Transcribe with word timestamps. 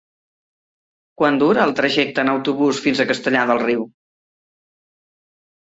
Quant 1.21 1.37
dura 1.43 1.67
el 1.71 1.75
trajecte 1.81 2.25
en 2.25 2.33
autobús 2.33 2.81
fins 2.87 3.03
a 3.03 3.07
Castellar 3.13 3.47
del 3.53 3.63
Riu? 3.69 3.87